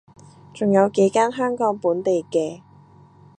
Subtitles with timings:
[0.55, 2.63] 仲有幾間香港本地嘅